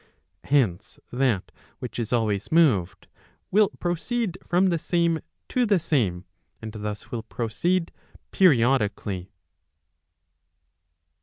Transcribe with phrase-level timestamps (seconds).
[0.45, 3.05] Hence, that which is always moved,
[3.51, 6.25] will proceed from the same to the same,
[6.59, 7.91] and thus will proceed
[8.31, 9.29] periodically.